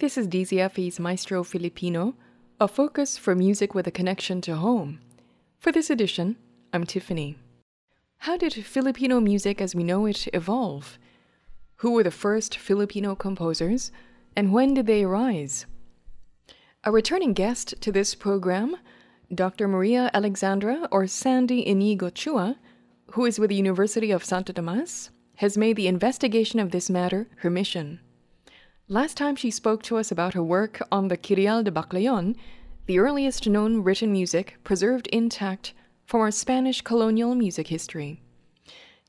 This 0.00 0.16
is 0.16 0.28
DZFE's 0.28 1.00
Maestro 1.00 1.42
Filipino, 1.42 2.14
a 2.60 2.68
focus 2.68 3.18
for 3.18 3.34
music 3.34 3.74
with 3.74 3.88
a 3.88 3.90
connection 3.90 4.40
to 4.42 4.54
home. 4.54 5.00
For 5.58 5.72
this 5.72 5.90
edition, 5.90 6.36
I'm 6.72 6.84
Tiffany. 6.84 7.36
How 8.18 8.36
did 8.36 8.52
Filipino 8.52 9.18
music 9.18 9.60
as 9.60 9.74
we 9.74 9.82
know 9.82 10.06
it 10.06 10.28
evolve? 10.32 11.00
Who 11.78 11.90
were 11.90 12.04
the 12.04 12.12
first 12.12 12.56
Filipino 12.56 13.16
composers, 13.16 13.90
and 14.36 14.52
when 14.52 14.74
did 14.74 14.86
they 14.86 15.02
arise? 15.02 15.66
A 16.84 16.92
returning 16.92 17.32
guest 17.32 17.74
to 17.80 17.90
this 17.90 18.14
program, 18.14 18.76
Dr. 19.34 19.66
Maria 19.66 20.12
Alexandra 20.14 20.86
or 20.92 21.08
Sandy 21.08 21.64
Iñigo 21.64 22.12
Chua, 22.12 22.54
who 23.14 23.24
is 23.24 23.40
with 23.40 23.50
the 23.50 23.56
University 23.56 24.12
of 24.12 24.24
Santo 24.24 24.52
Tomas, 24.52 25.10
has 25.38 25.58
made 25.58 25.74
the 25.74 25.88
investigation 25.88 26.60
of 26.60 26.70
this 26.70 26.88
matter 26.88 27.26
her 27.38 27.50
mission. 27.50 27.98
Last 28.90 29.18
time 29.18 29.36
she 29.36 29.50
spoke 29.50 29.82
to 29.82 29.98
us 29.98 30.10
about 30.10 30.32
her 30.32 30.42
work 30.42 30.80
on 30.90 31.08
the 31.08 31.18
Kyrial 31.18 31.62
de 31.62 31.70
Baclayon, 31.70 32.34
the 32.86 32.98
earliest 32.98 33.46
known 33.46 33.82
written 33.82 34.10
music 34.10 34.56
preserved 34.64 35.08
intact 35.08 35.74
from 36.06 36.22
our 36.22 36.30
Spanish 36.30 36.80
colonial 36.80 37.34
music 37.34 37.66
history. 37.66 38.22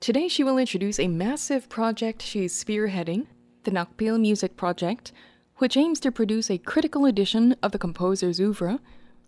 Today 0.02 0.28
she 0.28 0.44
will 0.44 0.58
introduce 0.58 1.00
a 1.00 1.08
massive 1.08 1.70
project 1.70 2.22
she 2.22 2.44
is 2.44 2.52
spearheading, 2.54 3.28
the 3.64 3.72
Nakpil 3.72 4.20
Music 4.20 4.58
Project, 4.58 5.14
which 5.60 5.78
aims 5.78 6.02
to 6.02 6.12
produce 6.12 6.52
a 6.52 6.58
critical 6.58 7.06
edition 7.06 7.56
of 7.64 7.72
the 7.72 7.80
composer's 7.80 8.42
oeuvre 8.42 8.82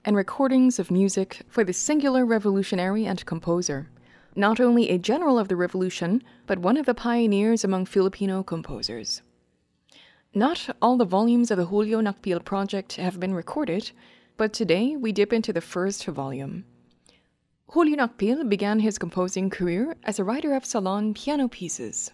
and 0.04 0.18
recordings 0.18 0.80
of 0.80 0.92
music 0.92 1.44
for 1.48 1.64
the 1.64 1.72
singular 1.72 2.26
revolutionary 2.26 3.06
and 3.06 3.26
composer, 3.26 3.88
not 4.36 4.60
only 4.60 4.90
a 4.90 4.98
general 4.98 5.40
of 5.40 5.48
the 5.48 5.56
revolution, 5.56 6.22
but 6.46 6.60
one 6.60 6.76
of 6.76 6.86
the 6.86 6.94
pioneers 6.94 7.64
among 7.64 7.86
Filipino 7.86 8.44
composers. 8.44 9.22
Not 10.34 10.70
all 10.82 10.96
the 10.96 11.04
volumes 11.04 11.52
of 11.52 11.58
the 11.58 11.66
Julio 11.66 12.00
Nakpil 12.00 12.46
project 12.46 12.96
have 12.96 13.20
been 13.20 13.34
recorded, 13.34 13.92
but 14.38 14.54
today 14.54 14.96
we 14.96 15.12
dip 15.12 15.34
into 15.34 15.52
the 15.52 15.60
first 15.60 16.06
volume. 16.06 16.64
Julio 17.68 17.98
Nakpil 17.98 18.48
began 18.48 18.80
his 18.80 18.98
composing 18.98 19.50
career 19.50 19.98
as 20.06 20.20
a 20.20 20.24
writer 20.24 20.54
of 20.54 20.64
salon 20.64 21.14
piano 21.14 21.50
pieces. 21.50 22.12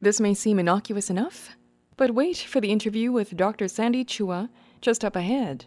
This 0.00 0.18
may 0.18 0.32
seem 0.32 0.58
innocuous 0.58 1.10
enough, 1.10 1.56
but 1.98 2.14
wait 2.14 2.38
for 2.38 2.58
the 2.58 2.72
interview 2.72 3.12
with 3.12 3.36
Dr. 3.36 3.68
Sandy 3.68 4.02
Chua 4.02 4.48
just 4.80 5.04
up 5.04 5.14
ahead. 5.14 5.66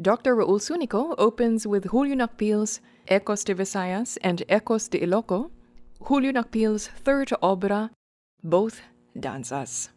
Dr. 0.00 0.34
Raul 0.34 0.60
Sunico 0.60 1.14
opens 1.18 1.66
with 1.66 1.84
Julio 1.84 2.14
Nakpil's 2.14 2.80
Ecos 3.06 3.44
de 3.44 3.54
Visayas 3.54 4.16
and 4.22 4.42
Ecos 4.48 4.88
de 4.88 5.00
Iloco, 5.00 5.50
Julio 6.00 6.32
Nakpil's 6.32 6.88
third 6.88 7.28
obra, 7.42 7.90
both 8.42 8.80
danzas. 9.20 9.90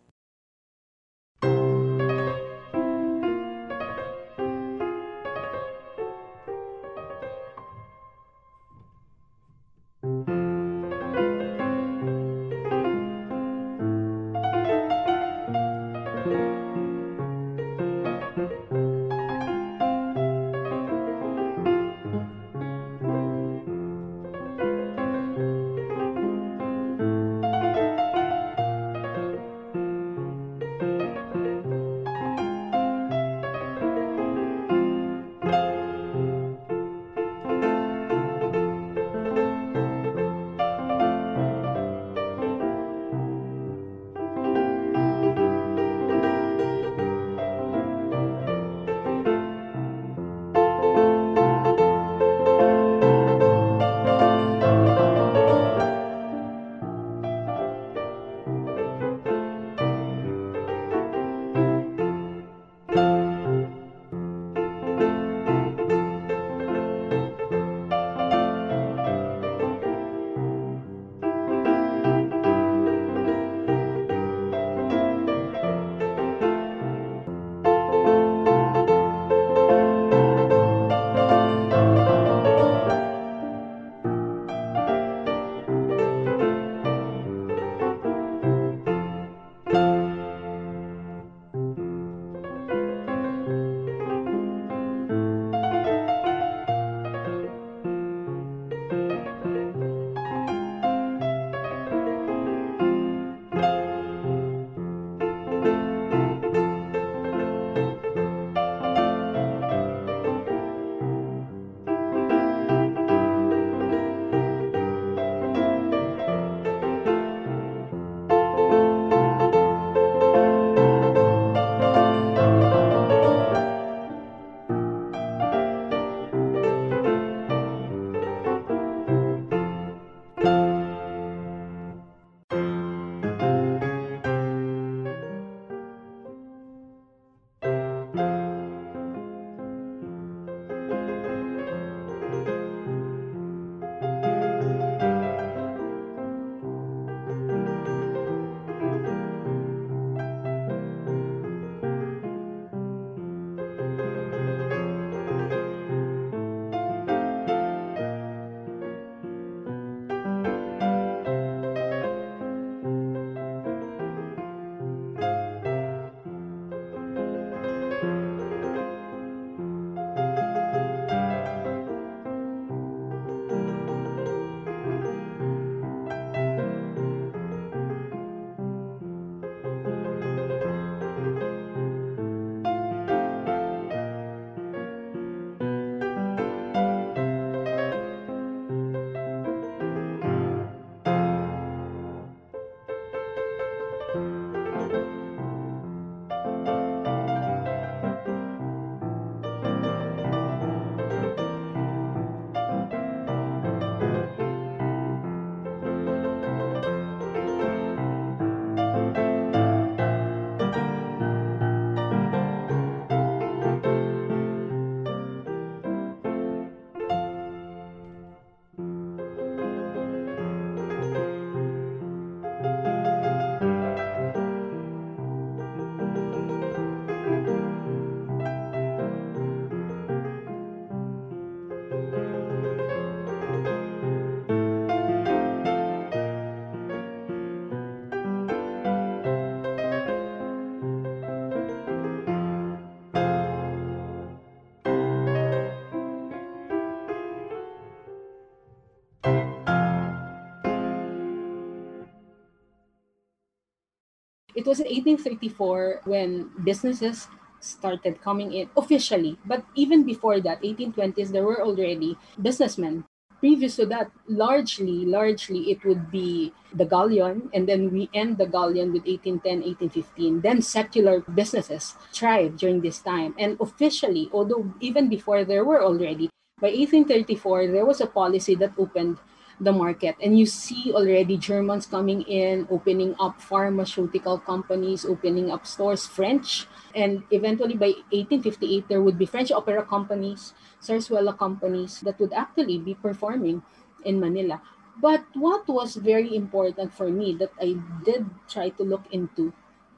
It 254.61 254.67
was 254.69 254.77
1834 254.77 256.05
when 256.05 256.51
businesses 256.63 257.25
started 257.61 258.21
coming 258.21 258.53
in 258.53 258.69
officially. 258.77 259.39
But 259.43 259.65
even 259.73 260.05
before 260.05 260.39
that, 260.41 260.61
1820s, 260.61 261.33
there 261.33 261.41
were 261.41 261.65
already 261.65 262.15
businessmen 262.39 263.05
previous 263.39 263.77
to 263.77 263.87
that, 263.87 264.11
largely, 264.29 265.01
largely 265.03 265.71
it 265.71 265.83
would 265.83 266.11
be 266.11 266.53
the 266.75 266.85
galleon, 266.85 267.49
and 267.55 267.67
then 267.67 267.89
we 267.89 268.07
end 268.13 268.37
the 268.37 268.45
galleon 268.45 268.93
with 268.93 269.01
1810, 269.09 269.65
1815. 269.65 270.41
Then 270.41 270.61
secular 270.61 271.21
businesses 271.21 271.95
thrived 272.13 272.61
during 272.61 272.81
this 272.81 273.01
time. 273.01 273.33
And 273.39 273.57
officially, 273.59 274.29
although 274.31 274.71
even 274.79 275.09
before 275.09 275.43
there 275.43 275.65
were 275.65 275.81
already, 275.81 276.29
by 276.61 276.69
1834, 276.69 277.73
there 277.73 277.85
was 277.85 277.99
a 277.99 278.05
policy 278.05 278.53
that 278.61 278.77
opened 278.77 279.17
the 279.61 279.71
market. 279.71 280.17
And 280.17 280.37
you 280.37 280.49
see 280.49 280.91
already 280.91 281.37
Germans 281.37 281.85
coming 281.85 282.25
in, 282.25 282.67
opening 282.69 283.13
up 283.21 283.39
pharmaceutical 283.39 284.39
companies, 284.41 285.05
opening 285.05 285.51
up 285.53 285.69
stores, 285.69 286.07
French. 286.09 286.65
And 286.95 287.23
eventually 287.29 287.77
by 287.77 287.93
1858, 288.09 288.89
there 288.89 289.01
would 289.01 289.21
be 289.21 289.29
French 289.29 289.51
opera 289.53 289.85
companies, 289.85 290.53
zarzuela 290.81 291.37
companies 291.37 292.01
that 292.01 292.19
would 292.19 292.33
actually 292.33 292.79
be 292.79 292.95
performing 292.97 293.61
in 294.03 294.19
Manila. 294.19 294.61
But 294.99 295.23
what 295.33 295.69
was 295.69 295.95
very 295.95 296.35
important 296.35 296.93
for 296.93 297.07
me 297.09 297.37
that 297.37 297.53
I 297.61 297.77
did 298.03 298.25
try 298.49 298.69
to 298.75 298.83
look 298.83 299.05
into 299.13 299.53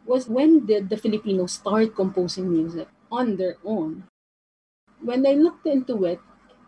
was 0.05 0.27
when 0.27 0.67
did 0.67 0.89
the 0.89 0.97
Filipinos 0.99 1.53
start 1.63 1.95
composing 1.95 2.51
music 2.51 2.87
on 3.09 3.37
their 3.37 3.55
own? 3.63 4.03
When 4.99 5.25
I 5.25 5.33
looked 5.33 5.65
into 5.65 6.03
it, 6.05 6.19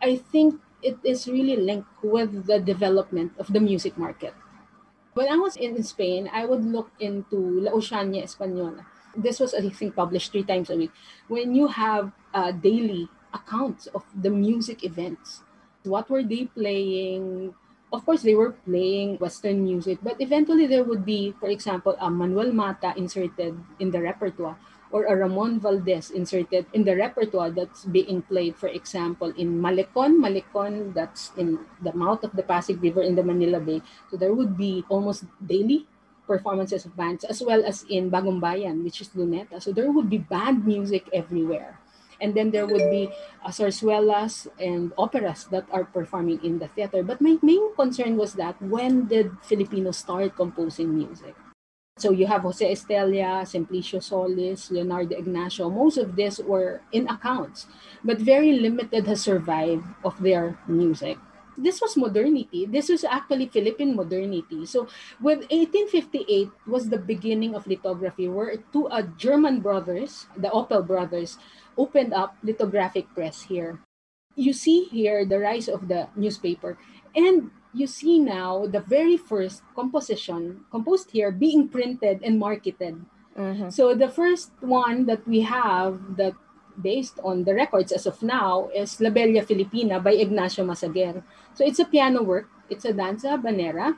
I 0.02 0.16
think 0.16 0.60
it 0.82 0.98
is 1.04 1.28
really 1.28 1.56
linked 1.56 1.88
with 2.02 2.46
the 2.46 2.60
development 2.60 3.32
of 3.38 3.52
the 3.52 3.60
music 3.60 3.96
market. 3.98 4.34
When 5.14 5.28
I 5.32 5.36
was 5.36 5.56
in 5.56 5.82
Spain, 5.82 6.28
I 6.32 6.44
would 6.44 6.64
look 6.64 6.90
into 7.00 7.36
La 7.36 7.72
Oceania 7.72 8.22
Española. 8.22 8.84
This 9.16 9.40
was, 9.40 9.54
I 9.54 9.64
think, 9.70 9.96
published 9.96 10.32
three 10.32 10.44
times 10.44 10.68
a 10.68 10.76
week. 10.76 10.92
When 11.28 11.54
you 11.54 11.68
have 11.68 12.12
uh, 12.34 12.52
daily 12.52 13.08
accounts 13.32 13.86
of 13.96 14.04
the 14.12 14.28
music 14.28 14.84
events, 14.84 15.40
what 15.84 16.10
were 16.10 16.22
they 16.22 16.46
playing? 16.52 17.54
Of 17.92 18.04
course, 18.04 18.22
they 18.22 18.34
were 18.34 18.52
playing 18.68 19.16
Western 19.16 19.64
music, 19.64 19.98
but 20.02 20.20
eventually 20.20 20.66
there 20.66 20.84
would 20.84 21.06
be, 21.06 21.32
for 21.40 21.48
example, 21.48 21.96
a 21.98 22.10
Manuel 22.10 22.52
Mata 22.52 22.92
inserted 22.96 23.56
in 23.80 23.90
the 23.90 24.02
repertoire 24.02 24.58
or 24.90 25.04
a 25.04 25.16
Ramon 25.16 25.60
Valdez 25.60 26.10
inserted 26.10 26.66
in 26.72 26.84
the 26.84 26.96
repertoire 26.96 27.50
that's 27.50 27.84
being 27.84 28.22
played, 28.22 28.56
for 28.56 28.68
example, 28.68 29.32
in 29.36 29.60
Malecon. 29.60 30.18
Malecon, 30.22 30.94
that's 30.94 31.32
in 31.36 31.58
the 31.82 31.92
mouth 31.92 32.22
of 32.22 32.32
the 32.32 32.42
Pasig 32.42 32.82
River 32.82 33.02
in 33.02 33.14
the 33.14 33.22
Manila 33.22 33.60
Bay. 33.60 33.82
So 34.10 34.16
there 34.16 34.34
would 34.34 34.56
be 34.56 34.84
almost 34.88 35.24
daily 35.44 35.86
performances 36.26 36.84
of 36.84 36.96
bands, 36.96 37.24
as 37.24 37.42
well 37.42 37.64
as 37.64 37.84
in 37.88 38.10
Bagumbayan, 38.10 38.82
which 38.82 39.00
is 39.00 39.08
Luneta. 39.10 39.62
So 39.62 39.72
there 39.72 39.90
would 39.90 40.10
be 40.10 40.18
band 40.18 40.66
music 40.66 41.08
everywhere. 41.12 41.78
And 42.20 42.34
then 42.34 42.50
there 42.50 42.66
would 42.66 42.90
be 42.90 43.12
uh, 43.44 43.50
zarzuelas 43.50 44.48
and 44.58 44.92
operas 44.96 45.44
that 45.52 45.66
are 45.70 45.84
performing 45.84 46.42
in 46.42 46.58
the 46.58 46.68
theater. 46.68 47.02
But 47.02 47.20
my 47.20 47.36
main 47.42 47.74
concern 47.76 48.16
was 48.16 48.34
that 48.34 48.60
when 48.62 49.06
did 49.06 49.36
Filipinos 49.42 49.98
start 49.98 50.34
composing 50.34 50.96
music? 50.96 51.36
So 51.96 52.12
you 52.12 52.28
have 52.28 52.44
Jose 52.44 52.60
Estella, 52.60 53.48
Simplicio 53.48 54.04
Solis, 54.04 54.70
Leonardo 54.70 55.16
Ignacio. 55.16 55.72
Most 55.72 55.96
of 55.96 56.14
these 56.14 56.36
were 56.44 56.84
in 56.92 57.08
accounts, 57.08 57.66
but 58.04 58.20
very 58.20 58.52
limited 58.60 59.08
has 59.08 59.24
survived 59.24 59.80
of 60.04 60.20
their 60.20 60.60
music. 60.68 61.16
This 61.56 61.80
was 61.80 61.96
modernity. 61.96 62.68
This 62.68 62.92
was 62.92 63.00
actually 63.00 63.48
Philippine 63.48 63.96
modernity. 63.96 64.68
So 64.68 64.92
with 65.24 65.48
1858 65.48 66.68
was 66.68 66.92
the 66.92 67.00
beginning 67.00 67.56
of 67.56 67.66
lithography 67.66 68.28
where 68.28 68.60
two 68.76 68.92
uh, 68.92 69.08
German 69.16 69.64
brothers, 69.64 70.28
the 70.36 70.52
Oppel 70.52 70.86
brothers, 70.86 71.40
opened 71.80 72.12
up 72.12 72.36
lithographic 72.44 73.08
press 73.16 73.48
here. 73.48 73.80
You 74.36 74.52
see 74.52 74.84
here 74.92 75.24
the 75.24 75.40
rise 75.40 75.64
of 75.64 75.88
the 75.88 76.12
newspaper. 76.12 76.76
And 77.16 77.48
you 77.76 77.86
see 77.86 78.18
now 78.18 78.64
the 78.66 78.80
very 78.80 79.16
first 79.20 79.60
composition 79.76 80.64
composed 80.70 81.12
here 81.12 81.30
being 81.30 81.68
printed 81.68 82.24
and 82.24 82.40
marketed. 82.40 82.96
Mm-hmm. 83.36 83.68
So 83.68 83.94
the 83.94 84.08
first 84.08 84.50
one 84.60 85.04
that 85.06 85.20
we 85.28 85.44
have 85.44 86.16
that 86.16 86.32
based 86.80 87.20
on 87.22 87.44
the 87.44 87.54
records 87.54 87.92
as 87.92 88.06
of 88.08 88.22
now 88.22 88.72
is 88.74 89.00
La 89.00 89.10
Bella 89.10 89.44
Filipina 89.44 90.02
by 90.02 90.16
Ignacio 90.16 90.64
Masaguer. 90.64 91.22
So 91.52 91.64
it's 91.64 91.78
a 91.78 91.84
piano 91.84 92.22
work, 92.22 92.48
it's 92.70 92.84
a 92.84 92.92
danza 92.92 93.36
habanera. 93.36 93.96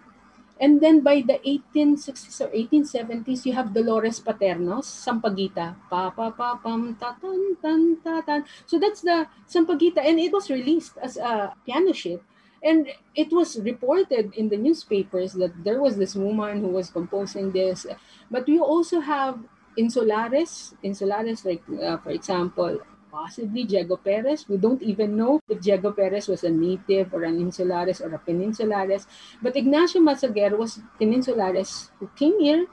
And 0.60 0.80
then 0.82 1.06
by 1.06 1.22
the 1.22 1.38
1860s 1.46 2.42
or 2.42 2.50
1870s, 2.50 3.46
you 3.46 3.52
have 3.52 3.72
Dolores 3.72 4.18
Paterno's 4.18 4.90
Sampaguita. 4.90 5.78
Pa 5.86 6.10
pa 6.10 6.34
pa 6.34 6.58
pam 6.58 6.98
ta 6.98 7.14
tan 7.14 7.54
tan 7.62 8.02
ta 8.02 8.22
tan. 8.26 8.42
So 8.66 8.74
that's 8.82 9.06
the 9.06 9.30
Sampaguita, 9.46 10.02
and 10.02 10.18
it 10.18 10.34
was 10.34 10.50
released 10.50 10.98
as 10.98 11.16
a 11.16 11.54
piano 11.62 11.94
sheet 11.94 12.18
and 12.62 12.88
it 13.14 13.32
was 13.32 13.58
reported 13.60 14.34
in 14.34 14.48
the 14.48 14.56
newspapers 14.56 15.32
that 15.34 15.52
there 15.64 15.80
was 15.80 15.96
this 15.96 16.14
woman 16.14 16.60
who 16.60 16.68
was 16.68 16.90
composing 16.90 17.52
this 17.52 17.86
but 18.30 18.46
we 18.46 18.58
also 18.58 19.00
have 19.00 19.38
insulares 19.78 20.74
insulares 20.82 21.44
like 21.44 21.62
uh, 21.82 21.96
for 21.98 22.10
example 22.10 22.80
possibly 23.10 23.64
Diego 23.64 23.96
Perez. 23.96 24.48
We 24.48 24.56
don't 24.58 24.82
even 24.82 25.16
know 25.16 25.40
if 25.48 25.60
Diego 25.60 25.92
Perez 25.92 26.28
was 26.28 26.44
a 26.44 26.50
native 26.50 27.12
or 27.14 27.24
an 27.24 27.38
insulares 27.40 28.00
or 28.00 28.14
a 28.14 28.18
peninsulares. 28.18 29.06
But 29.42 29.56
Ignacio 29.56 30.00
Masaguer 30.00 30.56
was 30.56 30.80
peninsulares 31.00 31.90
who 31.98 32.08
came 32.16 32.38
here 32.40 32.66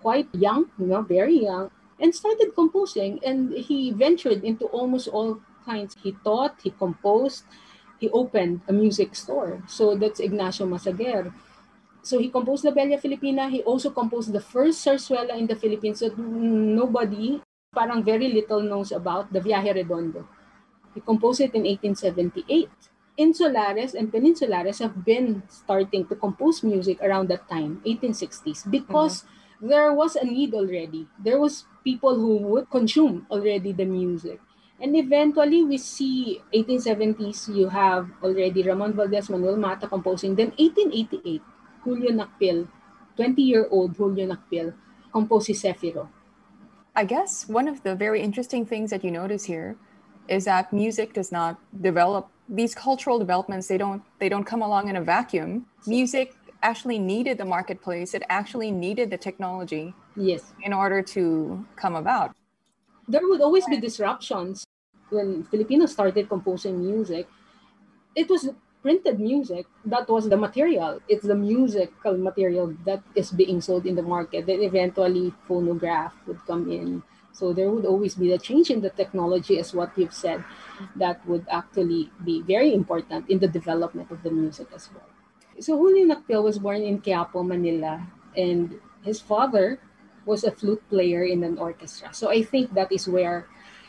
quite 0.00 0.28
young, 0.34 0.66
you 0.78 0.86
know, 0.86 1.02
very 1.02 1.42
young, 1.42 1.70
and 1.98 2.14
started 2.14 2.54
composing. 2.54 3.20
And 3.24 3.52
he 3.52 3.90
ventured 3.92 4.44
into 4.44 4.66
almost 4.66 5.08
all 5.08 5.40
kinds. 5.64 5.96
He 6.02 6.12
taught, 6.24 6.60
he 6.62 6.70
composed, 6.70 7.44
he 7.98 8.10
opened 8.10 8.60
a 8.68 8.72
music 8.72 9.14
store. 9.14 9.62
So 9.66 9.96
that's 9.96 10.20
Ignacio 10.20 10.66
Masaguer. 10.66 11.32
So 12.02 12.18
he 12.18 12.30
composed 12.30 12.64
La 12.64 12.70
Bella 12.70 12.98
Filipina. 12.98 13.50
He 13.50 13.62
also 13.62 13.90
composed 13.90 14.32
the 14.32 14.40
first 14.40 14.84
zarzuela 14.84 15.36
in 15.36 15.46
the 15.46 15.56
Philippines 15.56 16.00
that 16.00 16.16
nobody, 16.18 17.40
parang 17.74 18.04
very 18.04 18.28
little 18.28 18.62
knows 18.62 18.92
about, 18.92 19.32
the 19.32 19.40
Viaje 19.40 19.74
Redondo. 19.74 20.28
He 20.94 21.00
composed 21.00 21.40
it 21.40 21.54
in 21.54 21.64
1878. 21.64 22.70
Insulares 23.18 23.94
and 23.94 24.12
Peninsulares 24.12 24.78
have 24.78 25.04
been 25.04 25.42
starting 25.48 26.06
to 26.06 26.14
compose 26.14 26.62
music 26.62 27.00
around 27.02 27.28
that 27.28 27.48
time, 27.48 27.80
1860s, 27.84 28.70
because 28.70 29.24
mm-hmm. 29.24 29.68
there 29.68 29.92
was 29.92 30.16
a 30.16 30.24
need 30.24 30.52
already. 30.52 31.08
There 31.18 31.40
was 31.40 31.64
people 31.82 32.14
who 32.14 32.36
would 32.48 32.70
consume 32.70 33.26
already 33.30 33.72
the 33.72 33.84
music. 33.84 34.40
And 34.80 34.94
eventually, 34.94 35.64
we 35.64 35.78
see 35.78 36.42
1870s, 36.52 37.54
you 37.54 37.68
have 37.68 38.10
already 38.22 38.62
Ramon 38.62 38.92
Valdez, 38.92 39.30
Manuel 39.30 39.56
Mata 39.56 39.88
composing. 39.88 40.34
Then 40.34 40.52
1888, 40.58 41.42
Julio 41.82 42.10
Nakpil, 42.10 42.68
20-year-old 43.18 43.96
Julio 43.96 44.26
Nakpil, 44.28 44.74
composes 45.12 45.62
Zefiro. 45.62 46.08
I 46.94 47.04
guess 47.04 47.48
one 47.48 47.68
of 47.68 47.82
the 47.82 47.94
very 47.94 48.20
interesting 48.22 48.66
things 48.66 48.90
that 48.90 49.04
you 49.04 49.10
notice 49.10 49.44
here 49.44 49.76
is 50.28 50.44
that 50.44 50.72
music 50.72 51.12
does 51.12 51.30
not 51.32 51.58
develop 51.82 52.28
these 52.48 52.74
cultural 52.74 53.18
developments 53.18 53.66
they 53.66 53.78
don't 53.78 54.02
they 54.18 54.28
don't 54.28 54.44
come 54.44 54.62
along 54.62 54.88
in 54.88 54.96
a 54.96 55.02
vacuum 55.02 55.66
music 55.86 56.34
actually 56.62 56.98
needed 56.98 57.38
the 57.38 57.44
marketplace 57.44 58.14
it 58.14 58.22
actually 58.28 58.70
needed 58.70 59.10
the 59.10 59.16
technology 59.16 59.94
yes 60.16 60.52
in 60.62 60.72
order 60.72 61.02
to 61.02 61.64
come 61.76 61.96
about 61.96 62.34
there 63.08 63.20
would 63.22 63.40
always 63.40 63.66
be 63.66 63.76
disruptions 63.78 64.65
when 65.10 65.44
Filipinos 65.44 65.92
started 65.92 66.28
composing 66.28 66.84
music. 66.84 67.28
It 68.14 68.28
was 68.30 68.48
printed 68.82 69.18
music 69.18 69.66
that 69.84 70.08
was 70.08 70.28
the 70.28 70.36
material. 70.36 71.00
It's 71.08 71.26
the 71.26 71.34
musical 71.34 72.16
material 72.16 72.74
that 72.84 73.02
is 73.14 73.30
being 73.32 73.60
sold 73.60 73.84
in 73.84 73.96
the 73.96 74.02
market. 74.02 74.46
Then 74.46 74.62
eventually 74.62 75.34
phonograph 75.48 76.14
would 76.26 76.40
come 76.46 76.70
in. 76.70 77.02
So 77.32 77.52
there 77.52 77.68
would 77.68 77.84
always 77.84 78.14
be 78.14 78.32
a 78.32 78.38
change 78.38 78.70
in 78.70 78.80
the 78.80 78.88
technology, 78.88 79.58
as 79.58 79.74
what 79.74 79.92
you've 79.98 80.14
said, 80.14 80.42
that 80.96 81.20
would 81.28 81.44
actually 81.50 82.10
be 82.24 82.40
very 82.40 82.72
important 82.72 83.28
in 83.28 83.40
the 83.40 83.48
development 83.48 84.10
of 84.10 84.22
the 84.22 84.30
music 84.30 84.68
as 84.74 84.88
well. 84.94 85.04
So 85.60 85.76
Julio 85.76 86.06
Nakpil 86.06 86.42
was 86.42 86.58
born 86.58 86.80
in 86.80 87.02
Quiapo, 87.02 87.44
Manila, 87.44 88.06
and 88.36 88.80
his 89.02 89.20
father 89.20 89.80
was 90.24 90.44
a 90.44 90.50
flute 90.50 90.82
player 90.88 91.24
in 91.24 91.44
an 91.44 91.58
orchestra. 91.58 92.14
So 92.14 92.30
I 92.30 92.42
think 92.42 92.72
that 92.72 92.90
is 92.90 93.06
where 93.06 93.48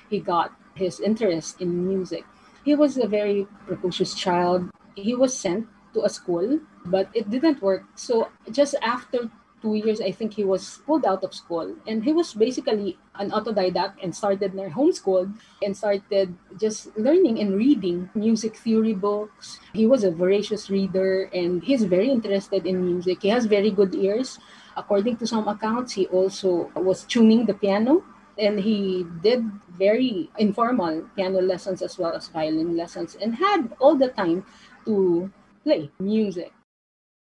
he 0.09 0.19
got 0.19 0.51
his 0.77 0.99
interest 0.99 1.61
in 1.61 1.87
music. 1.87 2.23
He 2.63 2.75
was 2.75 2.97
a 2.97 3.07
very 3.07 3.47
precocious 3.65 4.13
child. 4.13 4.69
He 4.95 5.15
was 5.15 5.33
sent 5.37 5.67
to 5.93 6.03
a 6.03 6.09
school, 6.09 6.59
but 6.85 7.09
it 7.13 7.29
didn't 7.29 7.61
work. 7.61 7.83
So 7.95 8.29
just 8.51 8.75
after 8.81 9.29
two 9.61 9.73
years, 9.73 10.01
I 10.01 10.11
think 10.11 10.33
he 10.33 10.43
was 10.43 10.81
pulled 10.85 11.05
out 11.05 11.23
of 11.23 11.33
school. 11.33 11.73
And 11.87 12.03
he 12.03 12.13
was 12.13 12.33
basically 12.33 12.99
an 13.15 13.31
autodidact 13.31 13.97
and 14.03 14.13
started 14.13 14.53
their 14.53 14.69
homeschooled 14.69 15.33
and 15.63 15.75
started 15.75 16.35
just 16.59 16.95
learning 16.97 17.39
and 17.39 17.57
reading 17.57 18.09
music 18.13 18.55
theory 18.55 18.93
books. 18.93 19.59
He 19.73 19.87
was 19.87 20.03
a 20.03 20.11
voracious 20.11 20.69
reader 20.69 21.29
and 21.33 21.63
he's 21.63 21.83
very 21.83 22.11
interested 22.11 22.67
in 22.67 22.85
music. 22.85 23.23
He 23.23 23.29
has 23.29 23.45
very 23.45 23.71
good 23.71 23.95
ears 23.95 24.37
According 24.77 25.17
to 25.17 25.25
some 25.25 25.47
accounts, 25.47 25.93
he 25.93 26.05
also 26.13 26.69
was 26.77 27.03
tuning 27.03 27.47
the 27.49 27.55
piano 27.55 28.05
and 28.39 28.59
he 28.59 29.05
did 29.21 29.43
very 29.77 30.29
informal 30.37 31.03
piano 31.15 31.41
lessons 31.41 31.81
as 31.81 31.97
well 31.97 32.13
as 32.13 32.27
violin 32.27 32.77
lessons 32.77 33.17
and 33.21 33.35
had 33.35 33.73
all 33.79 33.95
the 33.95 34.09
time 34.09 34.45
to 34.85 35.31
play 35.63 35.89
music. 35.99 36.53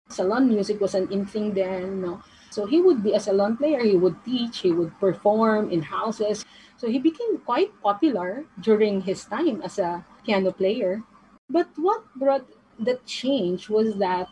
Salon 0.09 0.47
music 0.47 0.79
was 0.79 0.95
an 0.95 1.11
in 1.11 1.25
thing 1.25 1.53
then, 1.53 2.01
no. 2.01 2.21
So 2.49 2.65
he 2.65 2.79
would 2.81 3.03
be 3.03 3.13
a 3.13 3.19
salon 3.19 3.57
player, 3.57 3.83
he 3.83 3.97
would 3.97 4.15
teach, 4.23 4.59
he 4.59 4.71
would 4.71 4.97
perform 4.99 5.69
in 5.69 5.81
houses. 5.81 6.45
So 6.77 6.87
he 6.87 6.99
became 6.99 7.39
quite 7.39 7.71
popular 7.81 8.45
during 8.61 9.01
his 9.01 9.25
time 9.25 9.61
as 9.61 9.79
a 9.79 10.05
piano 10.25 10.51
player. 10.51 11.03
But 11.49 11.67
what 11.75 12.03
brought 12.15 12.47
the 12.79 12.99
change 13.05 13.69
was 13.69 13.95
that 13.99 14.29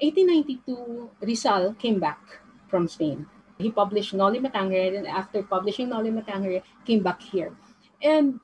1892 0.00 1.10
Rizal 1.20 1.74
came 1.74 2.00
back 2.00 2.20
from 2.68 2.88
Spain. 2.88 3.26
He 3.58 3.70
published 3.70 4.14
Noli 4.14 4.40
Me 4.40 4.50
Tangere, 4.50 4.98
and 4.98 5.06
after 5.06 5.42
publishing 5.42 5.88
Noli 5.88 6.10
Me 6.10 6.22
Tangere, 6.22 6.62
came 6.84 7.02
back 7.02 7.22
here. 7.22 7.54
And 8.02 8.40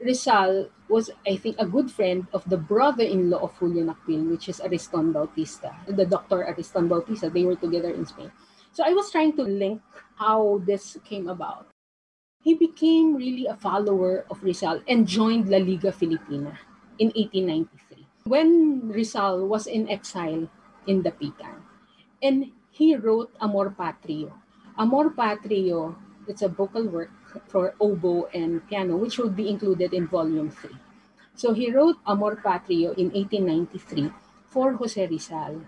Rizal 0.00 0.68
was, 0.88 1.10
I 1.26 1.36
think, 1.36 1.56
a 1.58 1.66
good 1.66 1.90
friend 1.90 2.26
of 2.32 2.48
the 2.48 2.56
brother-in-law 2.56 3.38
of 3.38 3.54
Julio 3.58 3.84
Nakpil, 3.84 4.30
which 4.30 4.48
is 4.48 4.60
Ariston 4.60 5.12
Bautista, 5.12 5.74
the 5.86 6.06
doctor 6.06 6.42
Ariston 6.42 6.88
Bautista. 6.88 7.30
They 7.30 7.44
were 7.44 7.56
together 7.56 7.90
in 7.90 8.06
Spain. 8.06 8.30
So 8.72 8.84
I 8.84 8.92
was 8.92 9.10
trying 9.10 9.36
to 9.36 9.42
link 9.42 9.82
how 10.16 10.62
this 10.66 10.96
came 11.04 11.28
about. 11.28 11.68
He 12.42 12.54
became 12.54 13.14
really 13.14 13.46
a 13.46 13.54
follower 13.54 14.26
of 14.30 14.42
Rizal 14.42 14.82
and 14.88 15.06
joined 15.06 15.48
La 15.48 15.58
Liga 15.58 15.92
Filipina 15.92 16.58
in 16.98 17.14
1893 17.14 18.06
when 18.24 18.88
Rizal 18.88 19.46
was 19.46 19.66
in 19.66 19.88
exile 19.88 20.48
in 20.86 21.02
Dapitan. 21.02 21.62
And 22.22 22.50
he 22.70 22.96
wrote 22.96 23.30
Amor 23.40 23.70
Patrio. 23.70 24.41
Amor 24.78 25.10
Patrio, 25.10 25.94
it's 26.26 26.40
a 26.40 26.48
vocal 26.48 26.88
work 26.88 27.10
for 27.48 27.74
oboe 27.80 28.28
and 28.32 28.66
piano, 28.68 28.96
which 28.96 29.18
would 29.18 29.36
be 29.36 29.48
included 29.48 29.92
in 29.92 30.06
volume 30.06 30.50
3. 30.50 30.70
So 31.34 31.52
he 31.52 31.70
wrote 31.70 31.96
Amor 32.06 32.36
Patrio 32.36 32.96
in 32.96 33.12
1893 33.12 34.12
for 34.48 34.72
Jose 34.72 35.06
Rizal. 35.06 35.60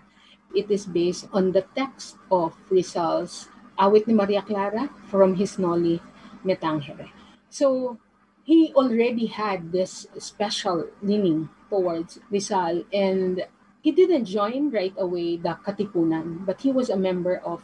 It 0.55 0.71
is 0.71 0.85
based 0.85 1.27
on 1.33 1.51
the 1.51 1.65
text 1.75 2.17
of 2.31 2.57
Rizal's 2.69 3.49
Awit 3.77 4.07
ni 4.07 4.13
Maria 4.13 4.41
Clara 4.41 4.89
from 5.07 5.35
his 5.35 5.59
Noli 5.59 6.01
Me 6.43 6.55
Tangere. 6.55 7.09
So 7.49 7.97
he 8.43 8.73
already 8.73 9.25
had 9.25 9.71
this 9.71 10.07
special 10.17 10.89
leaning 11.01 11.49
towards 11.69 12.19
Rizal 12.31 12.85
and 12.93 13.45
he 13.81 13.91
didn't 13.91 14.25
join 14.25 14.71
right 14.71 14.93
away 14.97 15.37
the 15.37 15.57
Katipunan, 15.61 16.45
but 16.45 16.61
he 16.61 16.71
was 16.71 16.89
a 16.89 16.97
member 16.97 17.37
of 17.37 17.61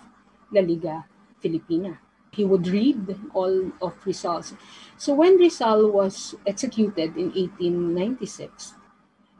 La 0.51 0.61
Liga 0.61 1.05
Filipina 1.43 1.97
he 2.31 2.45
would 2.45 2.67
read 2.67 3.15
all 3.33 3.71
of 3.81 3.93
Rizal's. 4.05 4.53
So 4.97 5.13
when 5.13 5.37
Rizal 5.37 5.91
was 5.91 6.35
executed 6.47 7.17
in 7.17 7.35
1896, 7.35 8.75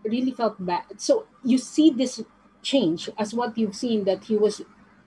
really 0.03 0.31
felt 0.31 0.63
bad. 0.63 0.83
So 0.97 1.25
you 1.43 1.57
see 1.57 1.89
this 1.89 2.21
change 2.61 3.09
as 3.17 3.33
what 3.33 3.57
you've 3.57 3.75
seen 3.75 4.03
that 4.05 4.25
he 4.25 4.35
was 4.35 4.61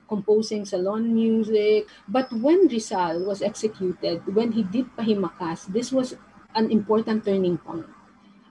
composing 0.09 0.65
salon 0.65 1.15
music. 1.15 1.87
But 2.09 2.33
when 2.33 2.69
Rizal 2.69 3.25
was 3.25 3.43
executed, 3.43 4.23
when 4.35 4.53
he 4.53 4.63
did 4.63 4.87
Pahimakas, 4.97 5.67
this 5.73 5.93
was 5.93 6.17
an 6.55 6.71
important 6.71 7.25
turning 7.25 7.59
point. 7.59 7.87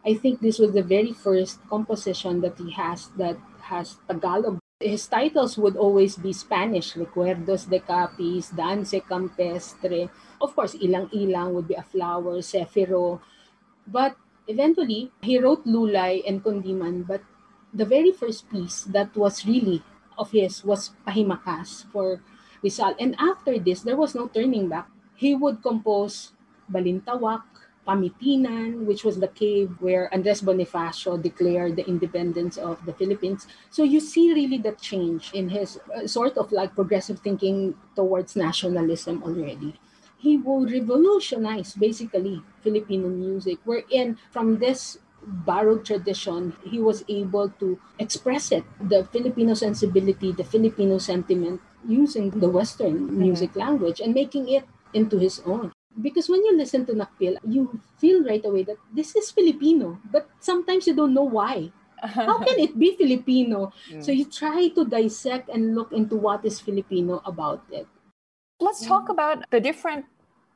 I 0.05 0.13
think 0.13 0.41
this 0.41 0.59
was 0.59 0.73
the 0.73 0.83
very 0.83 1.13
first 1.13 1.59
composition 1.69 2.41
that 2.41 2.57
he 2.59 2.71
has 2.71 3.07
that 3.17 3.37
has 3.61 3.97
Tagalog 4.07 4.59
his 4.83 5.07
titles 5.07 5.57
would 5.57 5.79
always 5.79 6.19
be 6.19 6.33
Spanish, 6.35 6.93
Recuerdos 6.93 7.69
de 7.69 7.79
Capis, 7.79 8.51
Danse 8.51 8.99
Campestre. 9.07 10.11
Of 10.41 10.55
course, 10.55 10.75
Ilang 10.75 11.09
Ilang 11.15 11.53
would 11.55 11.67
be 11.67 11.79
a 11.79 11.87
flower, 11.87 12.43
Sefiro. 12.43 13.23
But 13.87 14.15
eventually, 14.47 15.11
he 15.23 15.39
wrote 15.39 15.63
Lulay 15.65 16.21
and 16.27 16.43
Kundiman. 16.43 17.07
But 17.07 17.23
the 17.73 17.85
very 17.85 18.11
first 18.11 18.51
piece 18.51 18.83
that 18.91 19.15
was 19.15 19.47
really 19.47 19.81
of 20.17 20.31
his 20.31 20.63
was 20.63 20.91
Pahimakas 21.07 21.89
for 21.91 22.21
Rizal. 22.61 22.95
And 22.99 23.15
after 23.17 23.57
this, 23.57 23.81
there 23.81 23.97
was 23.97 24.13
no 24.13 24.27
turning 24.27 24.69
back. 24.69 24.91
He 25.15 25.33
would 25.33 25.63
compose 25.63 26.33
Balintawak, 26.69 27.43
Pamitinan, 27.87 28.85
which 28.85 29.03
was 29.03 29.19
the 29.19 29.27
cave 29.27 29.75
where 29.79 30.13
Andres 30.13 30.41
Bonifacio 30.41 31.21
declared 31.21 31.75
the 31.75 31.85
independence 31.87 32.57
of 32.57 32.83
the 32.85 32.93
Philippines. 32.93 33.47
So 33.69 33.83
you 33.83 33.99
see 33.99 34.33
really 34.33 34.57
the 34.57 34.71
change 34.73 35.31
in 35.33 35.49
his 35.49 35.79
uh, 35.93 36.07
sort 36.07 36.37
of 36.37 36.51
like 36.51 36.75
progressive 36.75 37.19
thinking 37.19 37.75
towards 37.95 38.35
nationalism 38.35 39.23
already. 39.23 39.75
He 40.17 40.37
will 40.37 40.65
revolutionize 40.65 41.75
basically 41.75 42.41
Filipino 42.63 43.09
music, 43.09 43.59
wherein 43.65 44.17
from 44.31 44.59
this 44.59 44.97
borrowed 45.21 45.85
tradition, 45.85 46.55
he 46.63 46.79
was 46.79 47.03
able 47.09 47.49
to 47.59 47.79
express 47.99 48.51
it, 48.51 48.63
the 48.79 49.03
Filipino 49.11 49.53
sensibility, 49.53 50.31
the 50.31 50.43
Filipino 50.43 50.97
sentiment, 50.97 51.59
using 51.87 52.29
the 52.31 52.47
Western 52.47 53.07
mm-hmm. 53.07 53.19
music 53.19 53.49
mm-hmm. 53.51 53.67
language 53.67 53.99
and 53.99 54.13
making 54.13 54.47
it 54.47 54.63
into 54.93 55.19
his 55.19 55.41
own 55.45 55.72
because 56.01 56.29
when 56.29 56.43
you 56.43 56.57
listen 56.57 56.85
to 56.87 56.93
Nakpil, 56.93 57.37
you 57.47 57.79
feel 57.97 58.23
right 58.23 58.43
away 58.45 58.63
that 58.63 58.77
this 58.93 59.15
is 59.15 59.31
Filipino, 59.31 59.99
but 60.11 60.29
sometimes 60.39 60.87
you 60.87 60.95
don't 60.95 61.13
know 61.13 61.27
why. 61.27 61.71
How 62.03 62.37
can 62.39 62.59
it 62.59 62.77
be 62.77 62.97
Filipino? 62.97 63.71
Mm. 63.89 64.03
So 64.03 64.11
you 64.11 64.25
try 64.25 64.67
to 64.75 64.83
dissect 64.85 65.49
and 65.49 65.75
look 65.75 65.93
into 65.93 66.15
what 66.15 66.43
is 66.43 66.59
Filipino 66.59 67.21
about 67.25 67.63
it. 67.71 67.87
Let's 68.59 68.85
talk 68.85 69.09
about 69.09 69.49
the 69.51 69.59
different 69.59 70.05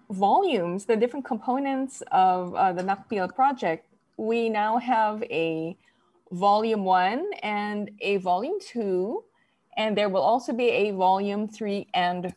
volumes, 0.09 0.85
the 0.85 0.95
different 0.95 1.25
components 1.25 2.03
of 2.11 2.55
uh, 2.55 2.73
the 2.73 2.83
Nakpil 2.83 3.33
project. 3.33 3.87
We 4.17 4.49
now 4.49 4.77
have 4.77 5.23
a 5.23 5.77
volume 6.31 6.83
one 6.83 7.29
and 7.43 7.91
a 8.01 8.17
volume 8.17 8.59
two, 8.59 9.23
and 9.77 9.97
there 9.97 10.09
will 10.09 10.21
also 10.21 10.53
be 10.53 10.69
a 10.69 10.91
volume 10.91 11.47
three 11.47 11.87
and 11.93 12.33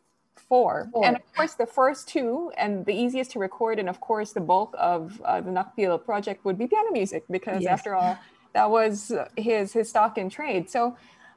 four. 0.51 0.91
four. 0.93 1.07
And 1.07 1.17
of 1.17 1.23
course, 1.35 1.55
the 1.55 1.71
first 1.81 2.09
two 2.15 2.53
and 2.59 2.85
the 2.85 2.93
easiest 3.05 3.31
to 3.33 3.39
record, 3.39 3.79
and 3.79 3.89
of 3.89 3.99
course, 4.09 4.31
the 4.39 4.45
bulk 4.51 4.75
of 4.93 5.03
uh, 5.25 5.41
the 5.41 5.53
Nakpil 5.59 6.05
project 6.05 6.45
would 6.45 6.59
be 6.59 6.67
piano 6.67 6.91
music 7.01 7.23
because, 7.31 7.63
yes. 7.63 7.73
after 7.77 7.95
all, 7.95 8.19
that 8.53 8.69
was 8.69 9.13
his 9.49 9.73
his 9.73 9.89
stock 9.89 10.19
in 10.19 10.29
trade. 10.29 10.69
So, 10.69 10.83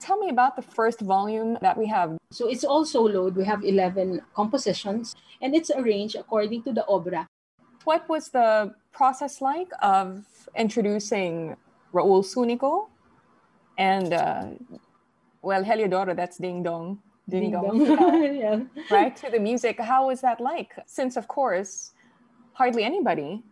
tell 0.05 0.17
me 0.17 0.27
about 0.37 0.57
the 0.59 0.65
first 0.79 0.99
volume 0.99 1.57
that 1.61 1.77
we 1.77 1.87
have. 1.87 2.09
So 2.31 2.49
it's 2.53 2.65
all 2.65 2.83
soloed. 2.83 3.35
We 3.41 3.45
have 3.45 3.63
eleven 3.63 4.07
compositions, 4.35 5.15
and 5.41 5.55
it's 5.55 5.71
arranged 5.71 6.15
according 6.23 6.63
to 6.63 6.71
the 6.73 6.83
obra. 6.89 7.21
What 7.85 8.01
was 8.09 8.29
the 8.29 8.73
process 8.91 9.41
like 9.41 9.71
of 9.81 10.25
introducing 10.55 11.55
Raul 11.93 12.23
Sunico 12.31 12.87
and 13.77 14.13
uh, 14.13 14.45
well, 15.41 15.63
Heliodoro, 15.63 16.15
that's 16.15 16.37
Ding 16.37 16.63
Dong, 16.63 16.99
Ding, 17.29 17.51
dong. 17.51 17.81
yeah. 18.35 18.63
Right 18.91 19.15
to 19.17 19.29
the 19.29 19.39
music. 19.39 19.79
How 19.79 20.07
was 20.07 20.21
that 20.21 20.41
like? 20.41 20.73
Since, 20.85 21.15
of 21.15 21.27
course, 21.27 21.93
hardly 22.53 22.83
anybody 22.83 23.43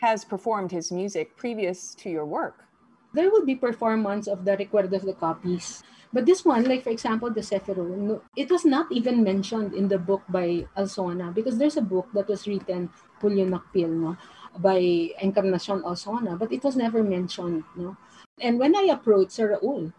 has 0.00 0.24
performed 0.24 0.72
his 0.72 0.90
music 0.90 1.36
previous 1.36 1.94
to 1.96 2.10
your 2.10 2.26
work. 2.26 2.64
There 3.12 3.30
would 3.30 3.46
be 3.46 3.54
performance 3.54 4.26
of 4.26 4.44
the 4.44 4.56
Recuerdos 4.56 5.04
de 5.04 5.14
Capis. 5.14 5.82
But 6.12 6.26
this 6.26 6.44
one, 6.44 6.64
like 6.64 6.82
for 6.82 6.90
example, 6.90 7.30
the 7.30 7.42
Sefiro, 7.42 8.20
it 8.36 8.50
was 8.50 8.64
not 8.64 8.86
even 8.90 9.22
mentioned 9.22 9.74
in 9.74 9.88
the 9.88 9.98
book 9.98 10.22
by 10.28 10.66
Alzona 10.78 11.34
because 11.34 11.58
there's 11.58 11.76
a 11.76 11.82
book 11.82 12.06
that 12.14 12.28
was 12.28 12.46
written, 12.46 12.88
Julio 13.20 13.46
Nakpil, 13.46 13.90
no, 13.90 14.16
by 14.58 14.78
Encarnacion 15.20 15.82
Alzona, 15.82 16.38
but 16.38 16.52
it 16.52 16.62
was 16.62 16.76
never 16.76 17.02
mentioned. 17.02 17.64
No? 17.74 17.96
And 18.40 18.58
when 18.58 18.76
I 18.76 18.94
approached 18.94 19.32
Sir 19.32 19.58
Raul, 19.58 19.92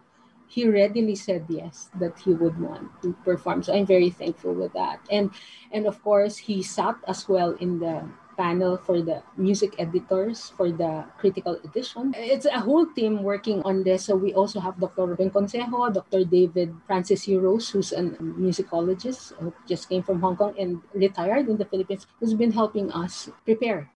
he 0.48 0.68
readily 0.68 1.14
said 1.14 1.44
yes 1.48 1.88
that 1.98 2.18
he 2.18 2.32
would 2.32 2.58
want 2.60 2.90
to 3.02 3.12
perform 3.24 3.62
so 3.62 3.74
i'm 3.74 3.86
very 3.86 4.10
thankful 4.10 4.52
with 4.54 4.72
that 4.72 5.00
and 5.10 5.30
and 5.72 5.86
of 5.86 6.02
course 6.02 6.36
he 6.36 6.62
sat 6.62 6.96
as 7.08 7.28
well 7.28 7.52
in 7.60 7.78
the 7.78 8.02
panel 8.36 8.76
for 8.76 9.00
the 9.00 9.24
music 9.36 9.74
editors 9.80 10.52
for 10.56 10.70
the 10.70 11.04
critical 11.18 11.56
edition. 11.64 12.12
It's 12.16 12.44
a 12.44 12.60
whole 12.60 12.86
team 12.86 13.24
working 13.24 13.62
on 13.64 13.82
this. 13.82 14.04
So 14.04 14.14
we 14.14 14.34
also 14.34 14.60
have 14.60 14.78
Dr. 14.78 15.06
Ruben 15.06 15.30
Consejo, 15.30 15.92
Dr. 15.92 16.24
David 16.24 16.76
Francis 16.86 17.26
Urrows, 17.26 17.72
who's 17.72 17.92
a 17.92 18.04
musicologist 18.20 19.32
who 19.40 19.52
just 19.66 19.88
came 19.88 20.02
from 20.02 20.20
Hong 20.20 20.36
Kong 20.36 20.54
and 20.58 20.80
retired 20.94 21.48
in 21.48 21.56
the 21.56 21.64
Philippines, 21.64 22.06
who's 22.20 22.34
been 22.34 22.52
helping 22.52 22.92
us 22.92 23.28
prepare. 23.44 23.90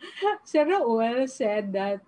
Sir 0.44 0.64
Raul 0.64 1.28
said 1.28 1.72
that 1.74 2.00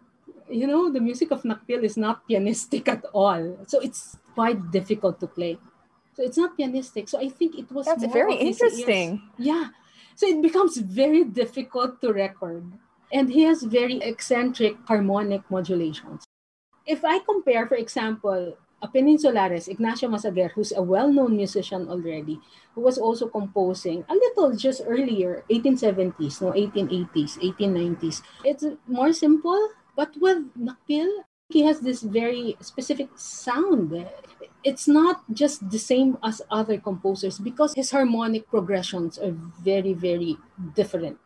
you 0.52 0.66
know, 0.66 0.92
the 0.92 1.00
music 1.00 1.30
of 1.30 1.42
Nakpil 1.42 1.82
is 1.82 1.96
not 1.96 2.28
pianistic 2.28 2.88
at 2.88 3.04
all. 3.12 3.58
So 3.66 3.80
it's 3.80 4.16
quite 4.34 4.70
difficult 4.70 5.20
to 5.20 5.26
play. 5.26 5.58
So 6.14 6.22
it's 6.22 6.36
not 6.36 6.58
pianistic. 6.58 7.08
So 7.08 7.18
I 7.18 7.28
think 7.28 7.58
it 7.58 7.72
was 7.72 7.86
That's 7.86 8.04
very 8.12 8.36
interesting. 8.36 9.22
Yeah. 9.38 9.68
So 10.14 10.26
it 10.26 10.42
becomes 10.42 10.76
very 10.76 11.24
difficult 11.24 12.00
to 12.02 12.12
record. 12.12 12.64
And 13.12 13.28
he 13.28 13.42
has 13.44 13.62
very 13.62 13.96
eccentric 14.00 14.76
harmonic 14.86 15.42
modulations. 15.50 16.24
If 16.86 17.04
I 17.04 17.20
compare, 17.20 17.66
for 17.66 17.76
example, 17.76 18.56
a 18.82 18.88
Peninsulares, 18.88 19.68
Ignacio 19.68 20.08
Masaguer, 20.08 20.50
who's 20.50 20.72
a 20.72 20.82
well-known 20.82 21.36
musician 21.36 21.88
already, 21.88 22.40
who 22.74 22.80
was 22.80 22.98
also 22.98 23.28
composing 23.28 24.04
a 24.08 24.14
little 24.14 24.56
just 24.56 24.82
earlier, 24.84 25.44
1870s, 25.50 26.42
no, 26.42 26.50
1880s, 26.50 27.38
1890s. 27.38 28.22
It's 28.44 28.64
more 28.88 29.12
simple, 29.12 29.70
but 29.96 30.16
with 30.20 30.54
Nakpil, 30.56 31.24
he 31.48 31.62
has 31.62 31.80
this 31.80 32.02
very 32.02 32.56
specific 32.60 33.08
sound. 33.16 33.92
It's 34.64 34.88
not 34.88 35.22
just 35.32 35.68
the 35.70 35.78
same 35.78 36.16
as 36.22 36.40
other 36.50 36.78
composers 36.78 37.38
because 37.38 37.74
his 37.74 37.90
harmonic 37.90 38.48
progressions 38.48 39.18
are 39.18 39.36
very, 39.60 39.92
very 39.92 40.36
different. 40.74 41.18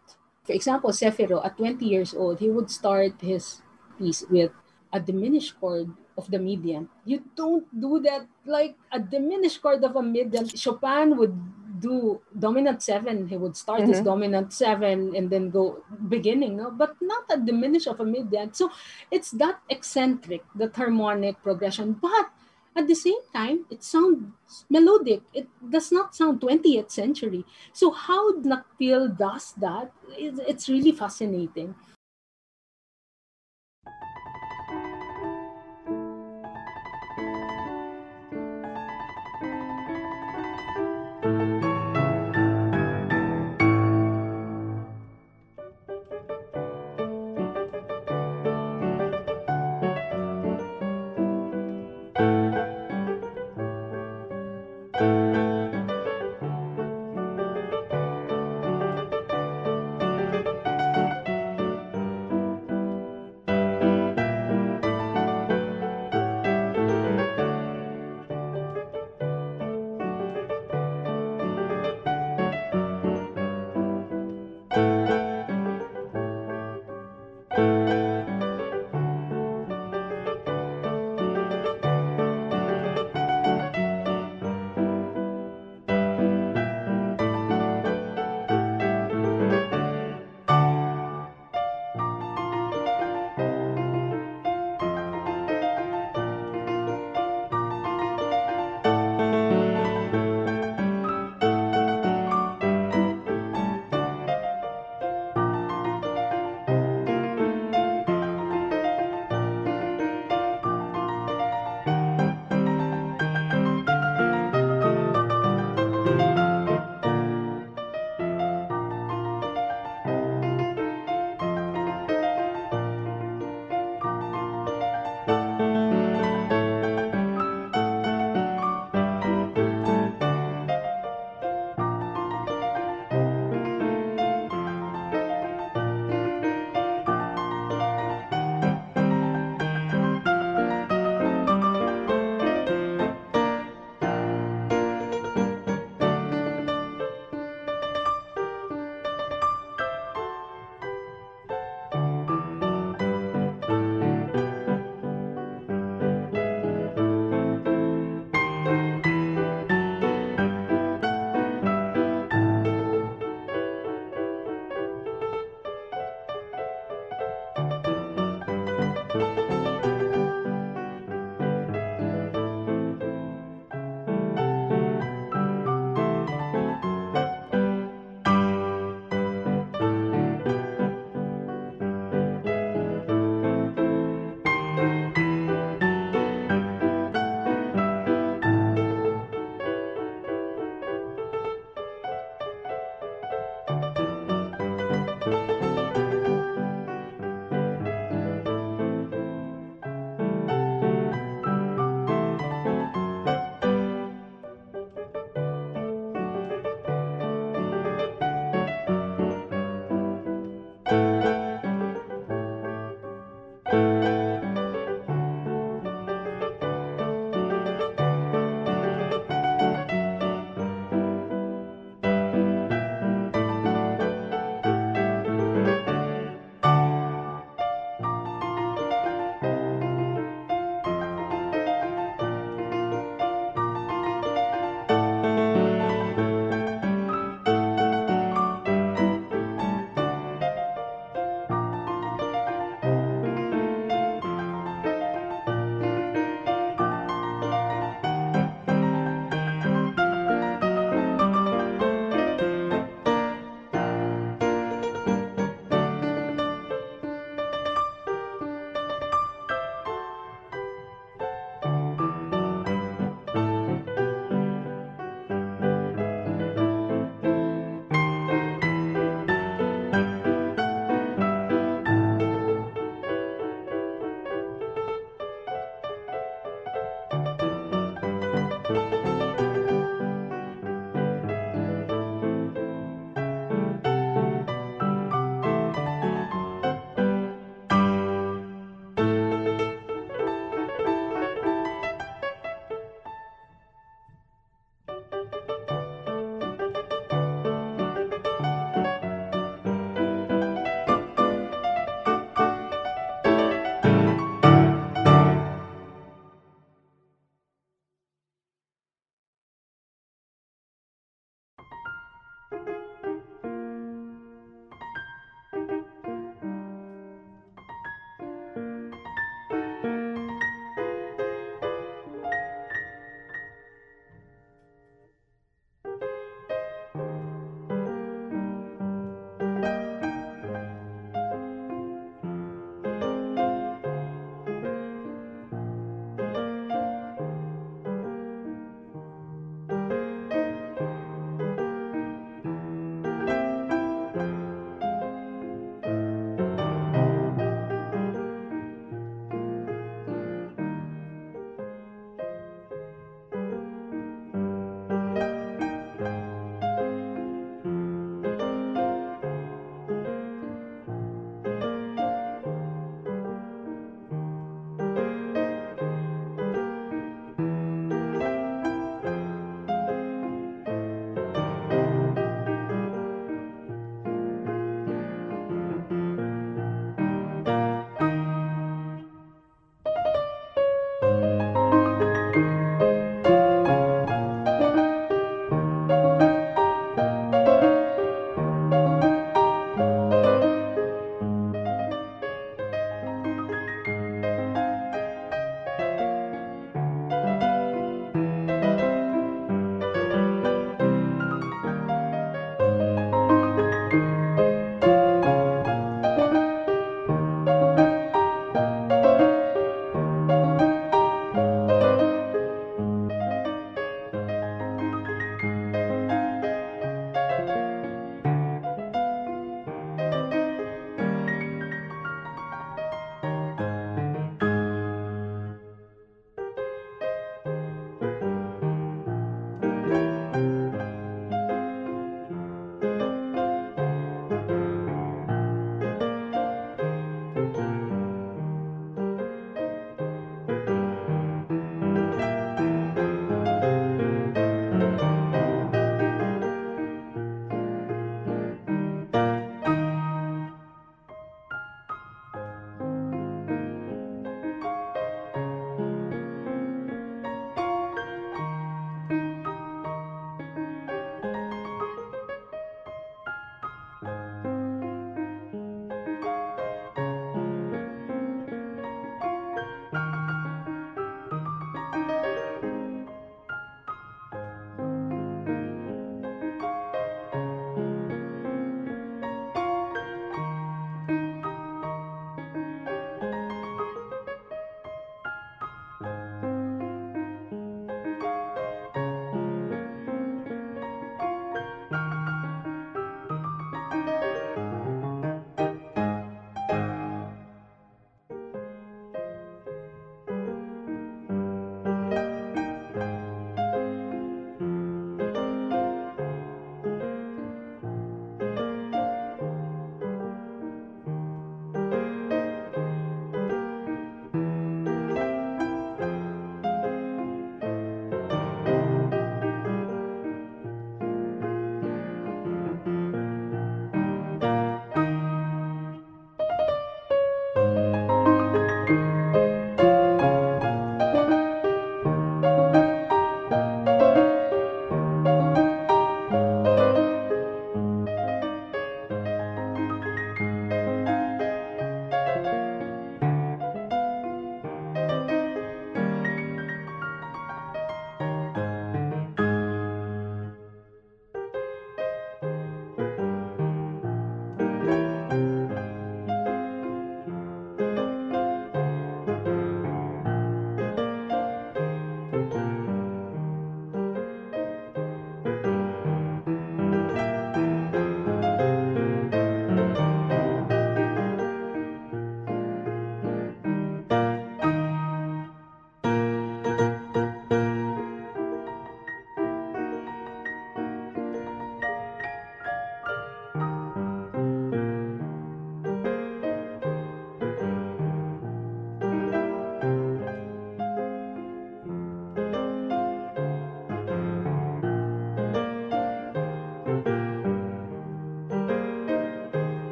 For 0.44 0.52
example, 0.52 0.90
Sefiro, 0.90 1.44
at 1.44 1.56
20 1.56 1.84
years 1.84 2.14
old, 2.14 2.38
he 2.40 2.50
would 2.50 2.70
start 2.70 3.20
his 3.20 3.62
piece 3.98 4.24
with 4.30 4.52
a 4.92 5.00
diminished 5.00 5.58
chord 5.60 5.90
of 6.16 6.30
the 6.30 6.38
median. 6.38 6.88
You 7.04 7.22
don't 7.36 7.66
do 7.78 8.00
that 8.00 8.26
like 8.46 8.74
a 8.90 8.98
diminished 8.98 9.60
chord 9.60 9.84
of 9.84 9.96
a 9.96 10.02
median. 10.02 10.48
Chopin 10.48 11.16
would 11.16 11.36
do 11.80 12.20
dominant 12.38 12.82
seven. 12.82 13.28
He 13.28 13.36
would 13.36 13.56
start 13.56 13.80
mm-hmm. 13.80 13.90
his 13.92 14.00
dominant 14.00 14.52
seven 14.52 15.14
and 15.14 15.30
then 15.30 15.50
go 15.50 15.82
beginning, 16.08 16.56
no? 16.56 16.70
but 16.70 16.96
not 17.00 17.24
a 17.30 17.38
diminish 17.38 17.86
of 17.86 18.00
a 18.00 18.04
median. 18.04 18.52
So 18.54 18.70
it's 19.10 19.30
that 19.32 19.60
eccentric, 19.68 20.44
that 20.54 20.74
harmonic 20.76 21.42
progression. 21.42 21.94
But 21.94 22.30
at 22.76 22.86
the 22.86 22.94
same 22.94 23.24
time, 23.34 23.64
it 23.70 23.82
sounds 23.82 24.64
melodic. 24.68 25.22
It 25.32 25.48
does 25.70 25.90
not 25.90 26.14
sound 26.14 26.40
20th 26.40 26.90
century. 26.90 27.44
So 27.72 27.90
how 27.90 28.34
Nakpil 28.40 29.16
does 29.16 29.54
that, 29.58 29.92
it's 30.16 30.68
really 30.68 30.92
fascinating. 30.92 31.74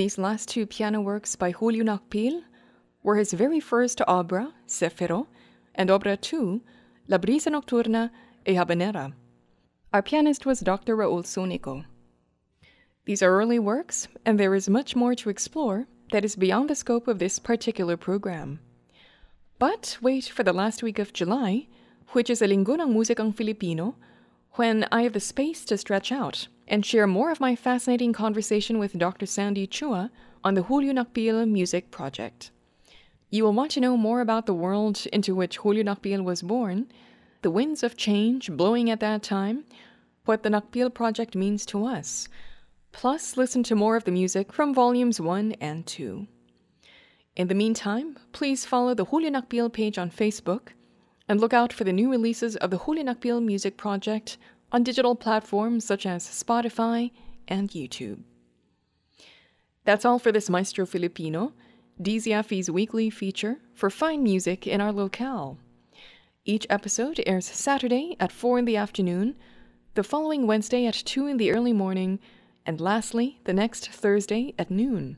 These 0.00 0.16
last 0.16 0.48
two 0.48 0.64
piano 0.64 1.02
works 1.02 1.36
by 1.36 1.50
Julio 1.50 1.84
Nakpil 1.84 2.42
were 3.02 3.16
his 3.16 3.34
very 3.34 3.60
first 3.60 4.00
opera, 4.08 4.54
Céfiro, 4.66 5.26
and 5.74 5.90
Opera 5.90 6.16
2, 6.16 6.62
La 7.08 7.18
Brisa 7.18 7.52
Nocturna 7.52 8.10
e 8.46 8.54
Habanera. 8.54 9.12
Our 9.92 10.00
pianist 10.00 10.46
was 10.46 10.60
Dr. 10.60 10.96
Raul 10.96 11.22
Sunico. 11.22 11.84
These 13.04 13.20
are 13.22 13.30
early 13.30 13.58
works, 13.58 14.08
and 14.24 14.40
there 14.40 14.54
is 14.54 14.70
much 14.70 14.96
more 14.96 15.14
to 15.16 15.28
explore 15.28 15.86
that 16.12 16.24
is 16.24 16.34
beyond 16.34 16.70
the 16.70 16.74
scope 16.74 17.06
of 17.06 17.18
this 17.18 17.38
particular 17.38 17.98
program. 17.98 18.60
But 19.58 19.98
wait 20.00 20.24
for 20.24 20.42
the 20.42 20.54
last 20.54 20.82
week 20.82 20.98
of 20.98 21.12
July, 21.12 21.66
which 22.12 22.30
is 22.30 22.40
a 22.40 22.46
Linggo 22.48 22.80
ng 22.80 22.94
Musikang 22.94 23.36
Filipino, 23.36 23.96
when 24.52 24.86
I 24.90 25.02
have 25.02 25.12
the 25.12 25.20
space 25.20 25.62
to 25.66 25.76
stretch 25.76 26.10
out 26.10 26.48
and 26.70 26.86
share 26.86 27.06
more 27.06 27.32
of 27.32 27.40
my 27.40 27.56
fascinating 27.56 28.12
conversation 28.12 28.78
with 28.78 28.96
Dr. 28.96 29.26
Sandy 29.26 29.66
Chua 29.66 30.08
on 30.44 30.54
the 30.54 30.62
Julio 30.62 30.92
Nakpil 30.92 31.46
Music 31.50 31.90
Project. 31.90 32.52
You 33.28 33.42
will 33.42 33.52
want 33.52 33.72
to 33.72 33.80
know 33.80 33.96
more 33.96 34.20
about 34.20 34.46
the 34.46 34.54
world 34.54 35.04
into 35.12 35.34
which 35.34 35.58
Julio 35.58 35.82
Nakpil 35.82 36.22
was 36.22 36.42
born, 36.42 36.86
the 37.42 37.50
winds 37.50 37.82
of 37.82 37.96
change 37.96 38.52
blowing 38.52 38.88
at 38.88 39.00
that 39.00 39.24
time, 39.24 39.64
what 40.26 40.44
the 40.44 40.48
Nakpil 40.48 40.94
Project 40.94 41.34
means 41.34 41.66
to 41.66 41.84
us, 41.84 42.28
plus 42.92 43.36
listen 43.36 43.64
to 43.64 43.74
more 43.74 43.96
of 43.96 44.04
the 44.04 44.12
music 44.12 44.52
from 44.52 44.72
volumes 44.72 45.20
1 45.20 45.56
and 45.60 45.84
2. 45.86 46.28
In 47.34 47.48
the 47.48 47.54
meantime, 47.54 48.16
please 48.30 48.64
follow 48.64 48.94
the 48.94 49.06
Julio 49.06 49.30
Nakpil 49.30 49.72
page 49.72 49.98
on 49.98 50.08
Facebook 50.08 50.68
and 51.28 51.40
look 51.40 51.52
out 51.52 51.72
for 51.72 51.82
the 51.82 51.92
new 51.92 52.08
releases 52.10 52.54
of 52.56 52.70
the 52.70 52.78
Julio 52.78 53.02
Nakpil 53.02 53.42
Music 53.42 53.76
Project 53.76 54.38
on 54.72 54.82
digital 54.82 55.14
platforms 55.14 55.84
such 55.84 56.06
as 56.06 56.24
Spotify 56.24 57.10
and 57.48 57.70
YouTube. 57.70 58.22
That's 59.84 60.04
all 60.04 60.18
for 60.18 60.30
this 60.30 60.50
Maestro 60.50 60.86
Filipino, 60.86 61.52
DZFE's 62.00 62.70
weekly 62.70 63.10
feature 63.10 63.58
for 63.74 63.90
fine 63.90 64.22
music 64.22 64.66
in 64.66 64.80
our 64.80 64.92
locale. 64.92 65.58
Each 66.44 66.66
episode 66.70 67.22
airs 67.26 67.46
Saturday 67.46 68.16
at 68.18 68.32
4 68.32 68.60
in 68.60 68.64
the 68.64 68.76
afternoon, 68.76 69.36
the 69.94 70.02
following 70.02 70.46
Wednesday 70.46 70.86
at 70.86 70.94
2 70.94 71.26
in 71.26 71.36
the 71.36 71.52
early 71.52 71.72
morning, 71.72 72.18
and 72.64 72.80
lastly, 72.80 73.40
the 73.44 73.52
next 73.52 73.88
Thursday 73.90 74.54
at 74.58 74.70
noon. 74.70 75.16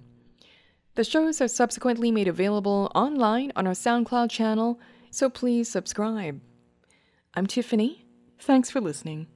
The 0.94 1.04
shows 1.04 1.40
are 1.40 1.48
subsequently 1.48 2.10
made 2.10 2.28
available 2.28 2.90
online 2.94 3.52
on 3.56 3.66
our 3.66 3.72
SoundCloud 3.72 4.30
channel, 4.30 4.78
so 5.10 5.30
please 5.30 5.68
subscribe. 5.70 6.40
I'm 7.34 7.46
Tiffany. 7.46 8.04
Thanks 8.38 8.70
for 8.70 8.80
listening. 8.80 9.26